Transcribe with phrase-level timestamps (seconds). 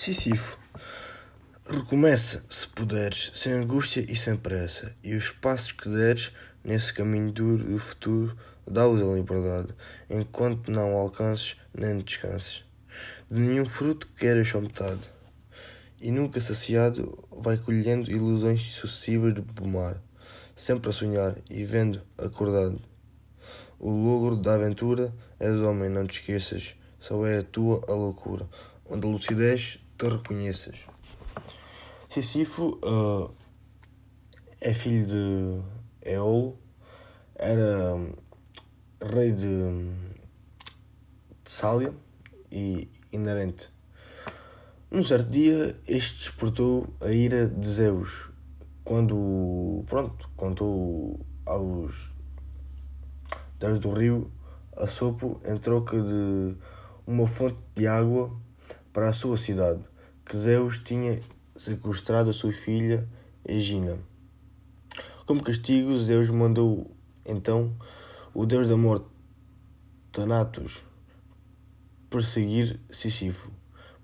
[0.00, 0.56] Sísifo,
[1.68, 6.30] recomeça, se puderes, sem angústia e sem pressa, e os passos que deres
[6.62, 9.74] nesse caminho duro do futuro, dá-os a liberdade,
[10.08, 12.62] enquanto não alcances nem descanses.
[13.28, 15.00] De nenhum fruto queiras só metade,
[16.00, 20.00] e nunca saciado vai colhendo ilusões sucessivas de pomar,
[20.54, 22.80] sempre a sonhar e vendo acordado.
[23.80, 28.48] O logro da aventura és homem, não te esqueças, só é a tua a loucura,
[28.88, 30.86] onde a lucidez te reconheças.
[32.08, 33.34] Sísifo uh,
[34.60, 35.60] é filho de
[36.08, 36.56] Eolo,
[37.34, 38.12] era um,
[39.02, 39.48] rei de,
[41.44, 41.92] de Sália
[42.50, 43.70] e inerente.
[44.88, 48.30] Num certo dia, este despertou a ira de Zeus,
[48.84, 52.12] quando, pronto, contou aos
[53.58, 54.30] deuses do rio
[54.76, 56.56] a sopo em troca de
[57.04, 58.30] uma fonte de água
[58.92, 59.84] para a sua cidade,
[60.24, 61.20] que Zeus tinha
[61.56, 63.08] sequestrado a sua filha
[63.44, 63.98] Egina.
[65.26, 66.90] Como castigo, Zeus mandou
[67.24, 67.76] então
[68.32, 69.06] o deus da morte,
[70.12, 70.82] Thanatos,
[72.08, 73.50] perseguir Sísifo,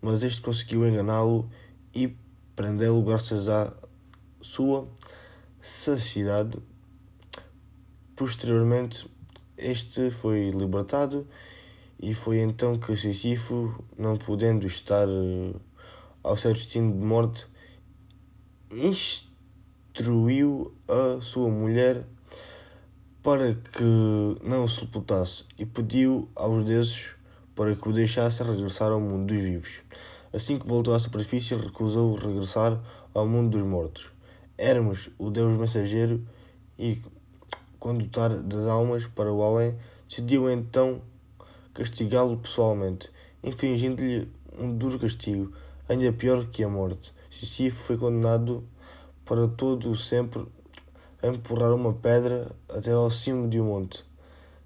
[0.00, 1.48] mas este conseguiu enganá-lo
[1.94, 2.16] e
[2.54, 3.72] prendê-lo graças à
[4.40, 4.88] sua
[5.62, 6.58] sagacidade.
[8.14, 9.08] Posteriormente,
[9.56, 11.26] este foi libertado
[12.04, 15.58] e foi então que Sísifo, não podendo estar uh,
[16.22, 17.46] ao seu destino de morte,
[18.70, 19.16] instruiu
[20.86, 22.04] a sua mulher
[23.22, 23.82] para que
[24.46, 27.12] não o sepultasse e pediu aos deuses
[27.54, 29.80] para que o deixassem regressar ao mundo dos vivos.
[30.30, 32.82] Assim que voltou à superfície, recusou regressar
[33.14, 34.12] ao mundo dos mortos.
[34.58, 36.22] Hermes, o deus mensageiro
[36.78, 37.00] e
[37.78, 39.74] condutor das almas para o além,
[40.06, 41.00] decidiu então
[41.74, 43.10] castigá-lo pessoalmente,
[43.42, 45.52] infligindo-lhe um duro castigo,
[45.88, 47.12] ainda pior que a morte.
[47.30, 48.64] Sísifo foi condenado
[49.24, 50.46] para todo o sempre
[51.22, 54.04] a empurrar uma pedra até ao cimo de um monte,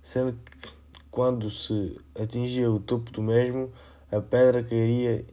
[0.03, 0.69] sendo que
[1.11, 3.73] quando se atingia o topo do mesmo,
[4.13, 5.25] a pedra cairia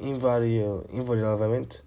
[0.00, 1.82] invariavelmente.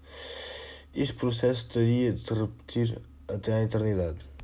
[0.94, 4.35] Este processo teria de se repetir até à eternidade.